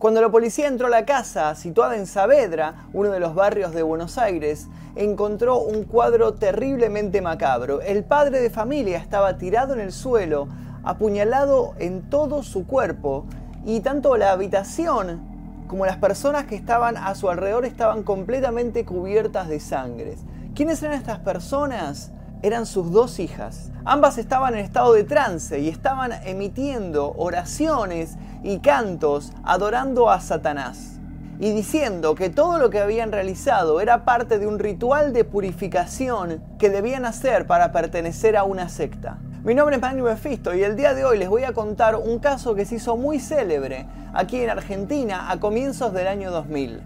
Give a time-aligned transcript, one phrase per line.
[0.00, 3.82] Cuando la policía entró a la casa, situada en Saavedra, uno de los barrios de
[3.82, 7.82] Buenos Aires, encontró un cuadro terriblemente macabro.
[7.82, 10.48] El padre de familia estaba tirado en el suelo,
[10.84, 13.26] apuñalado en todo su cuerpo,
[13.66, 15.20] y tanto la habitación
[15.68, 20.16] como las personas que estaban a su alrededor estaban completamente cubiertas de sangre.
[20.54, 22.10] ¿Quiénes eran estas personas?
[22.42, 23.70] Eran sus dos hijas.
[23.84, 30.98] Ambas estaban en estado de trance y estaban emitiendo oraciones y cantos adorando a Satanás
[31.38, 36.42] y diciendo que todo lo que habían realizado era parte de un ritual de purificación
[36.58, 39.18] que debían hacer para pertenecer a una secta.
[39.42, 42.18] Mi nombre es Magnum Mefisto y el día de hoy les voy a contar un
[42.18, 46.82] caso que se hizo muy célebre aquí en Argentina a comienzos del año 2000.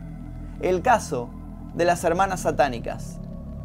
[0.62, 1.30] El caso
[1.74, 3.18] de las hermanas satánicas.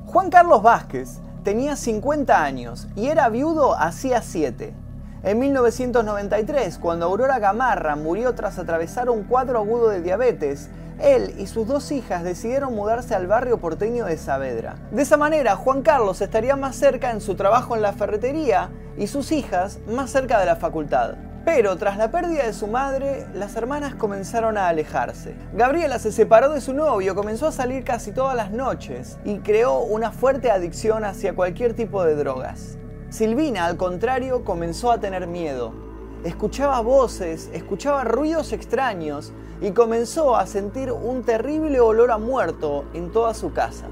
[0.08, 4.74] Juan Carlos Vázquez tenía 50 años y era viudo hacía 7.
[5.24, 10.70] En 1993, cuando Aurora Gamarra murió tras atravesar un cuadro agudo de diabetes,
[11.02, 14.76] él y sus dos hijas decidieron mudarse al barrio porteño de Saavedra.
[14.92, 19.08] De esa manera, Juan Carlos estaría más cerca en su trabajo en la ferretería y
[19.08, 21.16] sus hijas más cerca de la facultad.
[21.52, 25.34] Pero tras la pérdida de su madre, las hermanas comenzaron a alejarse.
[25.52, 29.80] Gabriela se separó de su novio, comenzó a salir casi todas las noches y creó
[29.80, 32.78] una fuerte adicción hacia cualquier tipo de drogas.
[33.10, 35.74] Silvina, al contrario, comenzó a tener miedo.
[36.24, 43.12] Escuchaba voces, escuchaba ruidos extraños y comenzó a sentir un terrible olor a muerto en
[43.12, 43.88] toda su casa.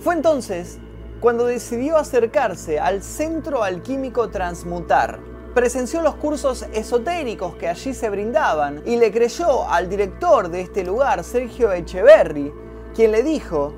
[0.00, 0.78] Fue entonces
[1.20, 5.31] cuando decidió acercarse al Centro Alquímico Transmutar.
[5.54, 10.82] Presenció los cursos esotéricos que allí se brindaban y le creyó al director de este
[10.82, 12.50] lugar, Sergio Echeverry,
[12.94, 13.74] quien le dijo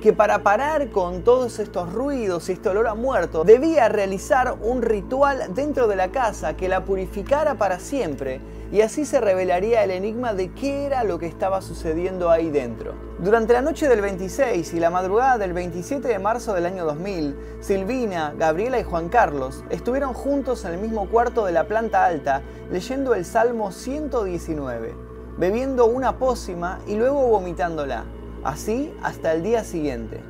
[0.00, 4.80] que para parar con todos estos ruidos y este olor a muerto, debía realizar un
[4.80, 9.90] ritual dentro de la casa que la purificara para siempre y así se revelaría el
[9.90, 12.94] enigma de qué era lo que estaba sucediendo ahí dentro.
[13.18, 17.36] Durante la noche del 26 y la madrugada del 27 de marzo del año 2000,
[17.60, 22.42] Silvina, Gabriela y Juan Carlos estuvieron juntos en el mismo cuarto de la planta alta
[22.70, 24.94] leyendo el Salmo 119,
[25.38, 28.04] bebiendo una pócima y luego vomitándola
[28.44, 30.20] así hasta el día siguiente.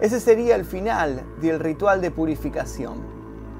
[0.00, 3.11] Ese sería el final del ritual de purificación.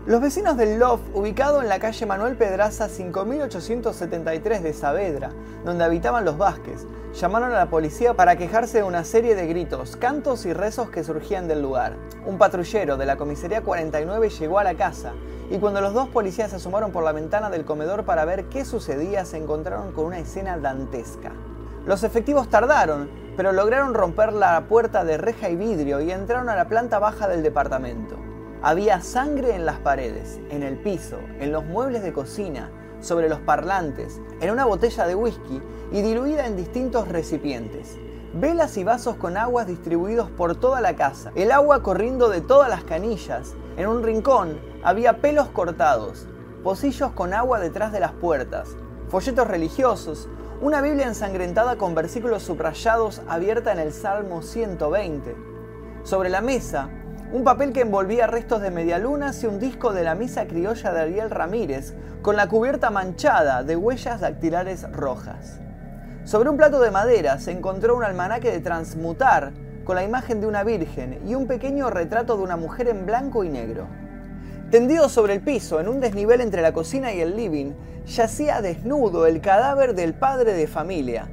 [0.05, 5.31] Los vecinos del Loft, ubicado en la calle Manuel Pedraza 5873 de Saavedra,
[5.65, 9.97] donde habitaban los Vázquez, llamaron a la policía para quejarse de una serie de gritos,
[9.97, 11.95] cantos y rezos que surgían del lugar.
[12.27, 15.13] Un patrullero de la comisaría 49 llegó a la casa
[15.53, 18.65] y cuando los dos policías se asomaron por la ventana del comedor para ver qué
[18.65, 21.31] sucedía, se encontraron con una escena dantesca.
[21.87, 26.57] Los efectivos tardaron, pero lograron romper la puerta de reja y vidrio y entraron a
[26.57, 28.32] la planta baja del departamento.
[28.65, 33.41] Había sangre en las paredes, en el piso, en los muebles de cocina, sobre los
[33.41, 37.99] parlantes, en una botella de whisky y diluida en distintos recipientes.
[38.35, 42.71] Velas y vasos con aguas distribuidos por toda la casa, el agua corriendo de todas
[42.71, 43.55] las canillas.
[43.77, 46.29] En un rincón había pelos cortados,
[46.63, 48.77] pocillos con agua detrás de las puertas,
[49.09, 50.29] folletos religiosos,
[50.61, 55.35] una Biblia ensangrentada con versículos subrayados abierta en el Salmo 120.
[56.05, 56.89] Sobre la mesa,
[57.33, 61.01] un papel que envolvía restos de medialunas y un disco de la misa criolla de
[61.01, 65.59] Ariel Ramírez, con la cubierta manchada de huellas dactilares rojas.
[66.25, 69.53] Sobre un plato de madera se encontró un almanaque de transmutar
[69.85, 73.45] con la imagen de una virgen y un pequeño retrato de una mujer en blanco
[73.45, 73.87] y negro.
[74.71, 77.73] Tendido sobre el piso, en un desnivel entre la cocina y el living,
[78.05, 81.29] yacía desnudo el cadáver del padre de familia,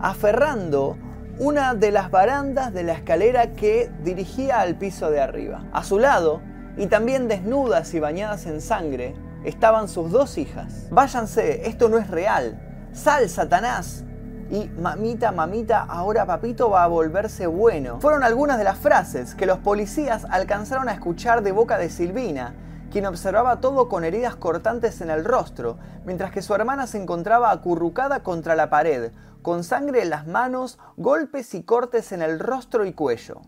[0.00, 0.96] aferrando
[1.40, 5.64] una de las barandas de la escalera que dirigía al piso de arriba.
[5.72, 6.42] A su lado,
[6.76, 10.88] y también desnudas y bañadas en sangre, estaban sus dos hijas.
[10.90, 12.60] Váyanse, esto no es real.
[12.92, 14.04] Sal, Satanás.
[14.50, 18.00] Y mamita, mamita, ahora papito va a volverse bueno.
[18.00, 22.54] Fueron algunas de las frases que los policías alcanzaron a escuchar de boca de Silvina,
[22.90, 27.50] quien observaba todo con heridas cortantes en el rostro, mientras que su hermana se encontraba
[27.50, 29.12] acurrucada contra la pared,
[29.42, 33.40] con sangre en las manos, golpes y cortes en el rostro y cuello.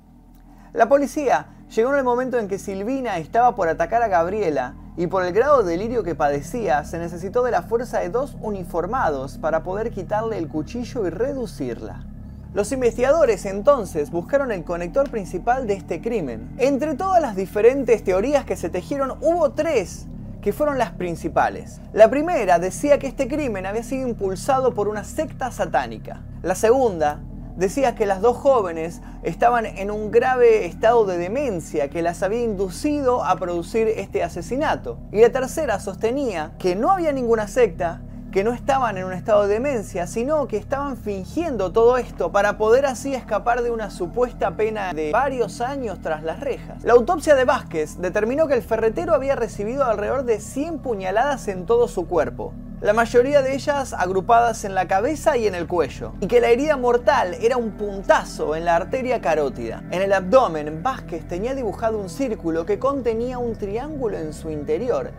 [0.72, 5.06] La policía llegó en el momento en que Silvina estaba por atacar a Gabriela y
[5.06, 9.38] por el grado de delirio que padecía se necesitó de la fuerza de dos uniformados
[9.38, 12.09] para poder quitarle el cuchillo y reducirla.
[12.52, 16.50] Los investigadores entonces buscaron el conector principal de este crimen.
[16.58, 20.06] Entre todas las diferentes teorías que se tejieron, hubo tres
[20.42, 21.80] que fueron las principales.
[21.92, 26.22] La primera decía que este crimen había sido impulsado por una secta satánica.
[26.42, 27.20] La segunda
[27.56, 32.42] decía que las dos jóvenes estaban en un grave estado de demencia que las había
[32.42, 34.98] inducido a producir este asesinato.
[35.12, 38.02] Y la tercera sostenía que no había ninguna secta
[38.32, 42.56] que no estaban en un estado de demencia, sino que estaban fingiendo todo esto para
[42.58, 46.84] poder así escapar de una supuesta pena de varios años tras las rejas.
[46.84, 51.66] La autopsia de Vázquez determinó que el ferretero había recibido alrededor de 100 puñaladas en
[51.66, 56.14] todo su cuerpo, la mayoría de ellas agrupadas en la cabeza y en el cuello,
[56.20, 59.82] y que la herida mortal era un puntazo en la arteria carótida.
[59.90, 65.10] En el abdomen, Vázquez tenía dibujado un círculo que contenía un triángulo en su interior.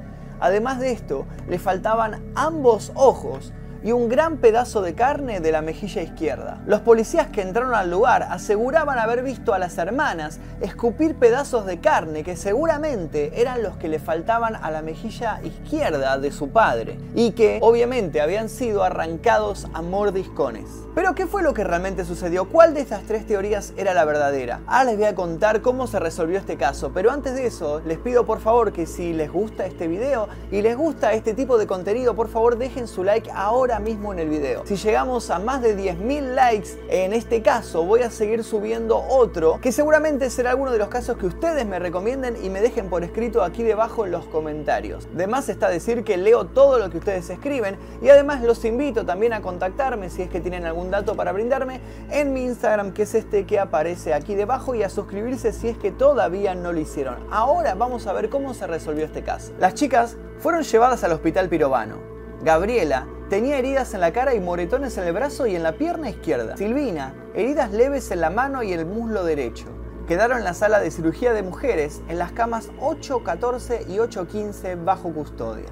[0.42, 5.62] Además de esto, le faltaban ambos ojos y un gran pedazo de carne de la
[5.62, 6.62] mejilla izquierda.
[6.66, 11.80] Los policías que entraron al lugar aseguraban haber visto a las hermanas escupir pedazos de
[11.80, 16.98] carne que seguramente eran los que le faltaban a la mejilla izquierda de su padre
[17.16, 20.68] y que obviamente habían sido arrancados a mordiscones.
[20.94, 22.50] Pero ¿qué fue lo que realmente sucedió?
[22.50, 24.60] ¿Cuál de estas tres teorías era la verdadera?
[24.68, 27.98] Ahora les voy a contar cómo se resolvió este caso, pero antes de eso les
[27.98, 31.66] pido por favor que si les gusta este video y les gusta este tipo de
[31.68, 33.32] contenido, por favor dejen su like
[33.80, 34.66] mismo en el video.
[34.66, 39.60] Si llegamos a más de 10.000 likes en este caso, voy a seguir subiendo otro
[39.62, 43.04] que seguramente será alguno de los casos que ustedes me recomienden y me dejen por
[43.04, 45.08] escrito aquí debajo en los comentarios.
[45.16, 49.06] De más está decir que leo todo lo que ustedes escriben y además los invito
[49.06, 53.04] también a contactarme si es que tienen algún dato para brindarme en mi Instagram que
[53.04, 56.80] es este que aparece aquí debajo y a suscribirse si es que todavía no lo
[56.80, 57.16] hicieron.
[57.32, 59.54] Ahora vamos a ver cómo se resolvió este caso.
[59.60, 61.98] Las chicas fueron llevadas al hospital pirobano.
[62.44, 66.10] Gabriela Tenía heridas en la cara y moretones en el brazo y en la pierna
[66.10, 66.58] izquierda.
[66.58, 69.68] Silvina, heridas leves en la mano y el muslo derecho.
[70.06, 75.14] Quedaron en la sala de cirugía de mujeres en las camas 814 y 815 bajo
[75.14, 75.70] custodia.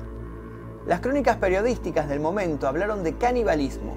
[0.88, 3.94] Las crónicas periodísticas del momento hablaron de canibalismo,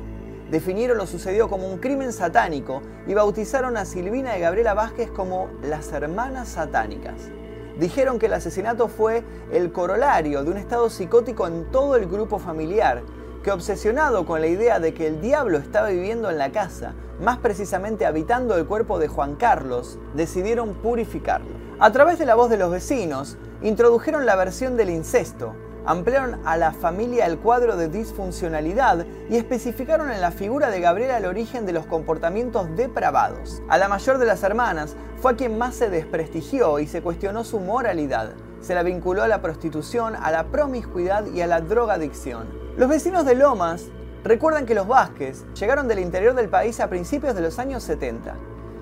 [0.51, 5.51] definieron lo sucedido como un crimen satánico y bautizaron a Silvina y Gabriela Vázquez como
[5.63, 7.31] las hermanas satánicas.
[7.79, 9.23] Dijeron que el asesinato fue
[9.53, 13.05] el corolario de un estado psicótico en todo el grupo familiar
[13.43, 17.39] que obsesionado con la idea de que el diablo estaba viviendo en la casa, más
[17.39, 21.51] precisamente habitando el cuerpo de Juan Carlos, decidieron purificarlo.
[21.81, 25.55] A través de la voz de los vecinos, introdujeron la versión del incesto,
[25.85, 31.19] ampliaron a la familia el cuadro de disfuncionalidad y especificaron en la figura de Gabriela
[31.19, 33.63] el origen de los comportamientos depravados.
[33.69, 37.43] A la mayor de las hermanas fue a quien más se desprestigió y se cuestionó
[37.43, 38.35] su moralidad.
[38.61, 42.62] Se la vinculó a la prostitución, a la promiscuidad y a la drogadicción.
[42.75, 43.89] Los vecinos de Lomas
[44.25, 48.35] recuerdan que los Vázquez llegaron del interior del país a principios de los años 70.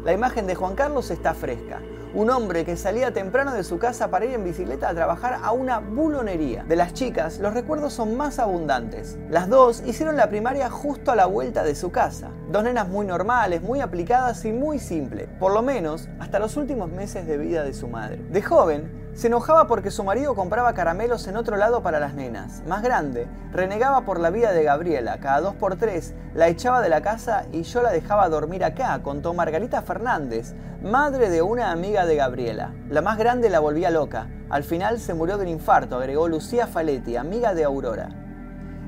[0.04, 1.80] La imagen de Juan Carlos está fresca.
[2.14, 5.50] Un hombre que salía temprano de su casa para ir en bicicleta a trabajar a
[5.50, 6.62] una bulonería.
[6.62, 9.18] De las chicas, los recuerdos son más abundantes.
[9.28, 12.30] Las dos hicieron la primaria justo a la vuelta de su casa.
[12.48, 15.28] Dos nenas muy normales, muy aplicadas y muy simples.
[15.40, 18.22] Por lo menos hasta los últimos meses de vida de su madre.
[18.30, 22.62] De joven, se enojaba porque su marido compraba caramelos en otro lado para las nenas.
[22.66, 25.18] Más grande, renegaba por la vida de Gabriela.
[25.20, 28.98] Cada dos por tres la echaba de la casa y yo la dejaba dormir acá,
[29.02, 32.72] contó Margarita Fernández, madre de una amiga de Gabriela.
[32.88, 34.26] La más grande la volvía loca.
[34.48, 38.08] Al final se murió de un infarto, agregó Lucía Faletti, amiga de Aurora.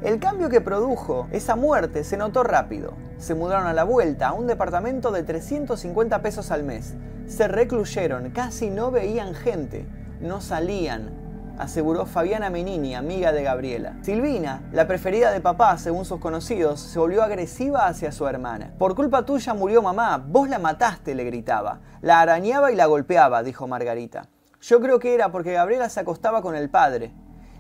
[0.03, 2.95] El cambio que produjo esa muerte se notó rápido.
[3.19, 6.95] Se mudaron a la vuelta a un departamento de 350 pesos al mes.
[7.27, 9.87] Se recluyeron, casi no veían gente
[10.23, 11.11] no salían,
[11.59, 13.97] aseguró Fabiana Menini, amiga de Gabriela.
[14.03, 18.73] Silvina, la preferida de papá según sus conocidos, se volvió agresiva hacia su hermana.
[18.79, 21.81] Por culpa tuya murió mamá, vos la mataste, le gritaba.
[22.01, 24.29] La arañaba y la golpeaba, dijo Margarita.
[24.61, 27.13] Yo creo que era porque Gabriela se acostaba con el padre.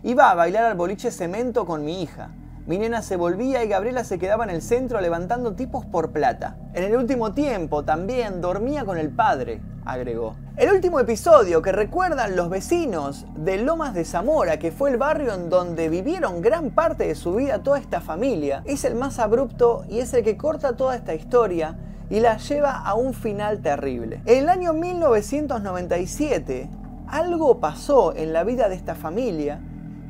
[0.04, 2.30] Iba a bailar al boliche cemento con mi hija.
[2.64, 6.56] Mi nena se volvía y Gabriela se quedaba en el centro levantando tipos por plata.
[6.74, 10.36] En el último tiempo también dormía con el padre, agregó.
[10.54, 15.32] El último episodio que recuerdan los vecinos de Lomas de Zamora, que fue el barrio
[15.32, 19.86] en donde vivieron gran parte de su vida toda esta familia, es el más abrupto
[19.88, 21.78] y es el que corta toda esta historia
[22.10, 24.20] y la lleva a un final terrible.
[24.26, 26.68] En el año 1997,
[27.08, 29.58] algo pasó en la vida de esta familia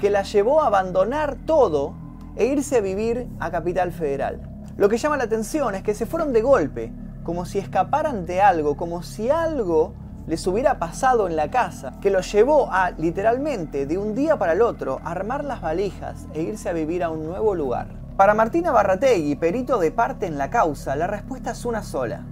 [0.01, 1.95] que la llevó a abandonar todo
[2.35, 4.41] e irse a vivir a Capital Federal.
[4.77, 8.41] Lo que llama la atención es que se fueron de golpe, como si escaparan de
[8.41, 13.87] algo, como si algo les hubiera pasado en la casa, que los llevó a, literalmente,
[13.87, 17.27] de un día para el otro, armar las valijas e irse a vivir a un
[17.27, 17.89] nuevo lugar.
[18.17, 22.25] Para Martina Barrategui, perito de parte en la causa, la respuesta es una sola.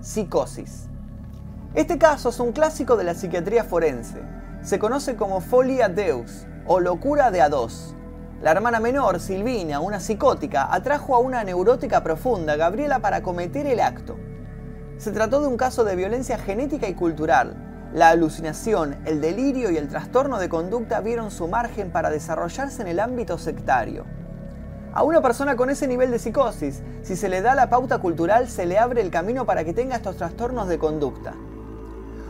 [0.00, 0.88] Psicosis.
[1.74, 4.22] Este caso es un clásico de la psiquiatría forense.
[4.62, 7.94] Se conoce como folia deus o locura de a dos.
[8.42, 13.80] La hermana menor, Silvina, una psicótica, atrajo a una neurótica profunda, Gabriela, para cometer el
[13.80, 14.16] acto.
[14.98, 17.54] Se trató de un caso de violencia genética y cultural.
[17.92, 22.88] La alucinación, el delirio y el trastorno de conducta vieron su margen para desarrollarse en
[22.88, 24.06] el ámbito sectario.
[24.94, 28.48] A una persona con ese nivel de psicosis, si se le da la pauta cultural,
[28.48, 31.34] se le abre el camino para que tenga estos trastornos de conducta.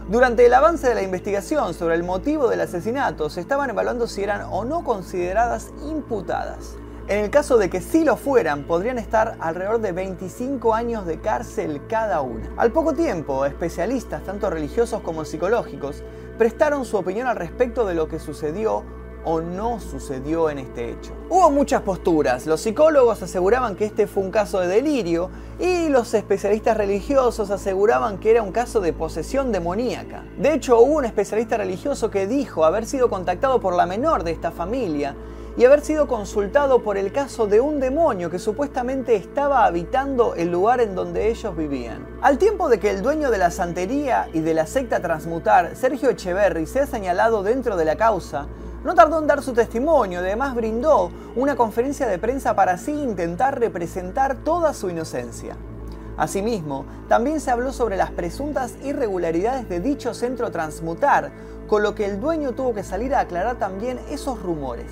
[0.08, 4.24] Durante el avance de la investigación sobre el motivo del asesinato, se estaban evaluando si
[4.24, 6.76] eran o no consideradas imputadas.
[7.08, 11.20] En el caso de que sí lo fueran, podrían estar alrededor de 25 años de
[11.20, 12.50] cárcel cada una.
[12.56, 16.02] Al poco tiempo, especialistas, tanto religiosos como psicológicos,
[16.36, 18.82] prestaron su opinión al respecto de lo que sucedió
[19.24, 21.12] o no sucedió en este hecho.
[21.30, 22.44] Hubo muchas posturas.
[22.44, 28.18] Los psicólogos aseguraban que este fue un caso de delirio y los especialistas religiosos aseguraban
[28.18, 30.24] que era un caso de posesión demoníaca.
[30.38, 34.32] De hecho, hubo un especialista religioso que dijo haber sido contactado por la menor de
[34.32, 35.14] esta familia
[35.56, 40.52] y haber sido consultado por el caso de un demonio que supuestamente estaba habitando el
[40.52, 42.06] lugar en donde ellos vivían.
[42.20, 46.10] Al tiempo de que el dueño de la santería y de la secta Transmutar, Sergio
[46.10, 48.46] Echeverry, se ha señalado dentro de la causa,
[48.84, 53.58] no tardó en dar su testimonio, además brindó una conferencia de prensa para así intentar
[53.58, 55.56] representar toda su inocencia.
[56.18, 61.32] Asimismo, también se habló sobre las presuntas irregularidades de dicho centro transmutar,
[61.66, 64.86] con lo que el dueño tuvo que salir a aclarar también esos rumores.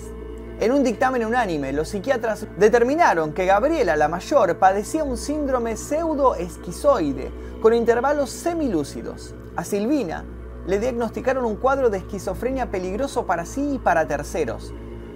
[0.61, 7.33] En un dictamen unánime, los psiquiatras determinaron que Gabriela, la mayor, padecía un síndrome pseudo-esquizoide,
[7.61, 9.35] con intervalos semilúcidos.
[9.57, 10.25] A Silvina,
[10.67, 14.73] le diagnosticaron un cuadro de esquizofrenia peligroso para sí y para terceros,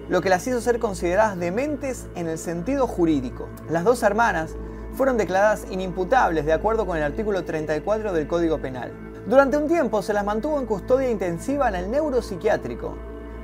[0.09, 3.49] lo que las hizo ser consideradas dementes en el sentido jurídico.
[3.71, 4.57] Las dos hermanas
[4.95, 8.93] fueron declaradas inimputables de acuerdo con el artículo 34 del Código Penal.
[9.27, 12.97] Durante un tiempo se las mantuvo en custodia intensiva en el neuropsiquiátrico,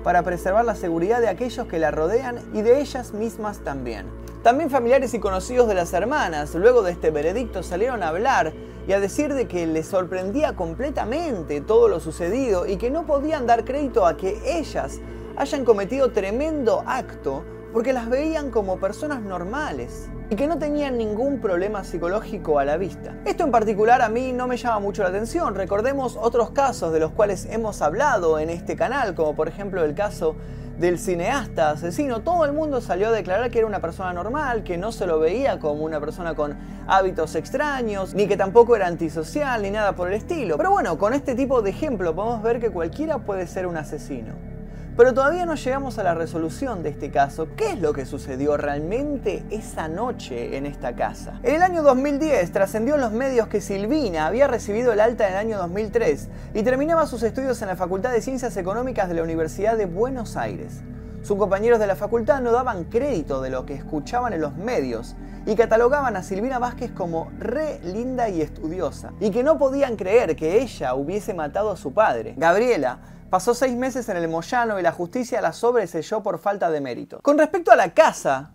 [0.05, 4.07] para preservar la seguridad de aquellos que la rodean y de ellas mismas también.
[4.45, 8.53] También familiares y conocidos de las hermanas, luego de este veredicto, salieron a hablar
[8.87, 13.47] y a decir de que les sorprendía completamente todo lo sucedido y que no podían
[13.47, 15.01] dar crédito a que ellas
[15.37, 17.43] hayan cometido tremendo acto
[17.75, 22.77] porque las veían como personas normales y que no tenían ningún problema psicológico a la
[22.77, 23.17] vista.
[23.25, 25.57] Esto en particular a mí no me llama mucho la atención.
[25.57, 29.97] Recordemos otros casos de los cuales hemos hablado en este canal, como por ejemplo el
[29.97, 30.37] caso
[30.79, 34.79] del cineasta asesino, todo el mundo salió a declarar que era una persona normal, que
[34.79, 39.63] no se lo veía como una persona con hábitos extraños, ni que tampoco era antisocial,
[39.63, 40.57] ni nada por el estilo.
[40.57, 44.54] Pero bueno, con este tipo de ejemplo podemos ver que cualquiera puede ser un asesino.
[44.97, 47.49] Pero todavía no llegamos a la resolución de este caso.
[47.57, 51.41] ¿Qué es lo que sucedió realmente esa noche en esta casa?
[51.43, 55.33] En el año 2010 trascendió en los medios que Silvina había recibido el alta en
[55.33, 59.25] el año 2003 y terminaba sus estudios en la Facultad de Ciencias Económicas de la
[59.25, 60.83] Universidad de Buenos Aires.
[61.23, 65.17] Sus compañeros de la facultad no daban crédito de lo que escuchaban en los medios
[65.45, 70.37] y catalogaban a Silvina Vázquez como re linda y estudiosa, y que no podían creer
[70.37, 72.35] que ella hubiese matado a su padre.
[72.37, 72.99] Gabriela
[73.31, 77.21] Pasó seis meses en el Moyano y la justicia la sobreselló por falta de mérito.
[77.23, 78.53] Con respecto a la casa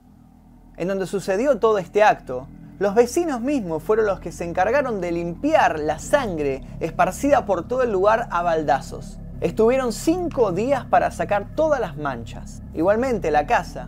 [0.77, 2.47] en donde sucedió todo este acto,
[2.79, 7.83] los vecinos mismos fueron los que se encargaron de limpiar la sangre esparcida por todo
[7.83, 9.19] el lugar a baldazos.
[9.41, 12.61] Estuvieron cinco días para sacar todas las manchas.
[12.73, 13.88] Igualmente, la casa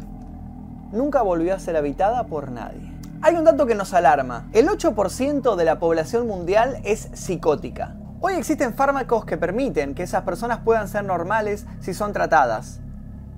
[0.91, 2.91] nunca volvió a ser habitada por nadie.
[3.21, 4.49] Hay un dato que nos alarma.
[4.51, 7.95] El 8% de la población mundial es psicótica.
[8.23, 12.79] Hoy existen fármacos que permiten que esas personas puedan ser normales si son tratadas,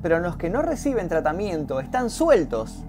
[0.01, 2.83] pero los que no reciben tratamiento están sueltos,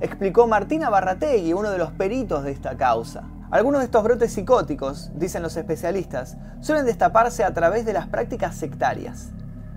[0.00, 3.24] explicó Martina Barrategui, uno de los peritos de esta causa.
[3.50, 8.56] Algunos de estos brotes psicóticos, dicen los especialistas, suelen destaparse a través de las prácticas
[8.56, 9.28] sectarias.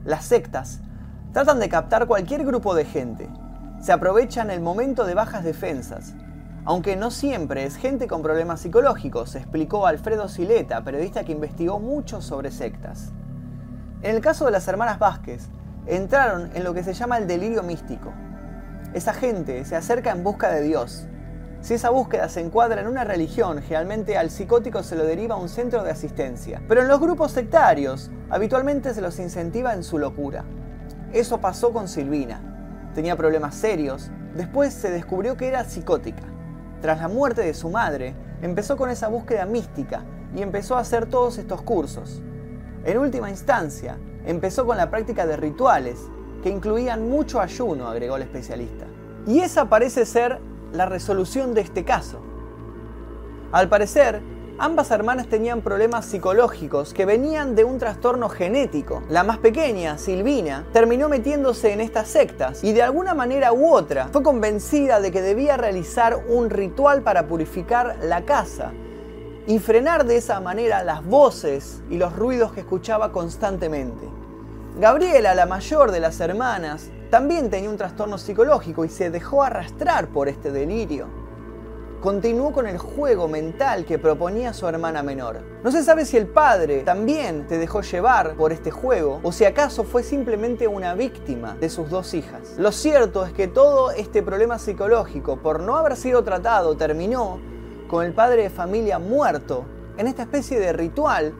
[0.05, 0.79] Las sectas
[1.33, 3.27] tratan de captar cualquier grupo de gente,
[3.81, 6.13] se aprovechan el momento de bajas defensas,
[6.67, 12.21] aunque no siempre es gente con problemas psicológicos, explicó Alfredo Sileta, periodista que investigó mucho
[12.21, 13.13] sobre sectas.
[14.01, 15.47] En el caso de las hermanas Vázquez,
[15.85, 18.11] entraron en lo que se llama el delirio místico.
[18.93, 21.07] Esa gente se acerca en busca de Dios.
[21.61, 25.39] Si esa búsqueda se encuadra en una religión, generalmente al psicótico se lo deriva a
[25.39, 26.61] un centro de asistencia.
[26.67, 30.43] Pero en los grupos sectarios, habitualmente se los incentiva en su locura.
[31.13, 32.41] Eso pasó con Silvina.
[32.93, 34.11] Tenía problemas serios.
[34.35, 36.23] Después se descubrió que era psicótica.
[36.81, 40.03] Tras la muerte de su madre, empezó con esa búsqueda mística
[40.35, 42.21] y empezó a hacer todos estos cursos.
[42.85, 45.99] En última instancia, empezó con la práctica de rituales,
[46.43, 48.85] que incluían mucho ayuno, agregó el especialista.
[49.25, 50.39] Y esa parece ser
[50.71, 52.21] la resolución de este caso.
[53.51, 54.21] Al parecer,
[54.59, 59.03] Ambas hermanas tenían problemas psicológicos que venían de un trastorno genético.
[59.07, 64.07] La más pequeña, Silvina, terminó metiéndose en estas sectas y de alguna manera u otra
[64.11, 68.71] fue convencida de que debía realizar un ritual para purificar la casa
[69.45, 74.07] y frenar de esa manera las voces y los ruidos que escuchaba constantemente.
[74.79, 80.07] Gabriela, la mayor de las hermanas, también tenía un trastorno psicológico y se dejó arrastrar
[80.07, 81.26] por este delirio.
[82.01, 85.39] Continuó con el juego mental que proponía su hermana menor.
[85.63, 89.45] No se sabe si el padre también te dejó llevar por este juego o si
[89.45, 92.53] acaso fue simplemente una víctima de sus dos hijas.
[92.59, 97.39] Lo cierto es que todo este problema psicológico, por no haber sido tratado, terminó
[97.87, 99.65] con el padre de familia muerto
[99.97, 101.33] en esta especie de ritual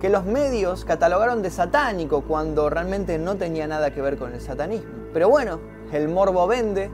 [0.00, 4.40] que los medios catalogaron de satánico cuando realmente no tenía nada que ver con el
[4.40, 4.92] satanismo.
[5.12, 5.58] Pero bueno,
[5.92, 6.90] el morbo vende,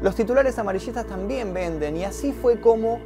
[0.00, 3.00] los titulares amarillistas también venden y así fue como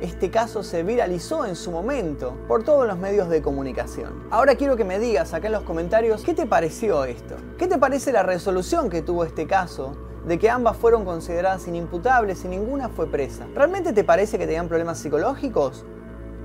[0.00, 4.24] este caso se viralizó en su momento por todos los medios de comunicación.
[4.30, 7.36] Ahora quiero que me digas acá en los comentarios qué te pareció esto.
[7.58, 9.94] ¿Qué te parece la resolución que tuvo este caso?
[10.26, 13.46] De que ambas fueron consideradas inimputables y ninguna fue presa.
[13.54, 15.84] ¿Realmente te parece que tenían problemas psicológicos?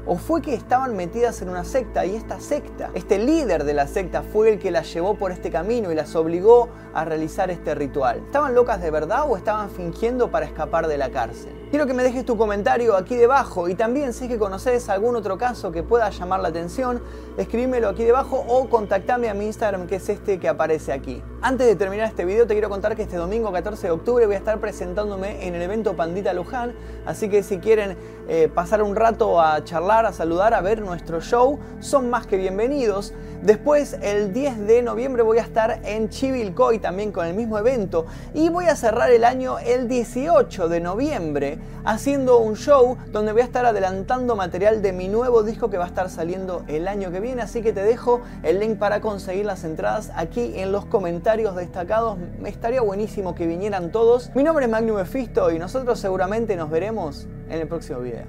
[0.07, 3.87] ¿O fue que estaban metidas en una secta y esta secta, este líder de la
[3.87, 7.73] secta fue el que las llevó por este camino y las obligó a realizar este
[7.73, 8.19] ritual?
[8.19, 11.64] ¿Estaban locas de verdad o estaban fingiendo para escapar de la cárcel?
[11.75, 15.17] Quiero que me dejes tu comentario aquí debajo y también si es que conoces algún
[15.17, 17.01] otro caso que pueda llamar la atención,
[17.35, 21.21] escríbemelo aquí debajo o contactame a mi Instagram que es este que aparece aquí.
[21.41, 24.35] Antes de terminar este video te quiero contar que este domingo 14 de octubre voy
[24.35, 26.73] a estar presentándome en el evento Pandita Luján,
[27.05, 27.97] así que si quieren
[28.29, 32.37] eh, pasar un rato a charlar, a saludar, a ver nuestro show, son más que
[32.37, 33.13] bienvenidos.
[33.43, 38.07] Después, el 10 de noviembre voy a estar en Chivilcoy también con el mismo evento
[38.33, 43.41] y voy a cerrar el año el 18 de noviembre haciendo un show donde voy
[43.41, 47.11] a estar adelantando material de mi nuevo disco que va a estar saliendo el año
[47.11, 50.85] que viene, así que te dejo el link para conseguir las entradas aquí en los
[50.85, 52.17] comentarios destacados.
[52.39, 54.31] Me estaría buenísimo que vinieran todos.
[54.35, 58.25] Mi nombre es Magnum Efisto y nosotros seguramente nos veremos en el próximo video.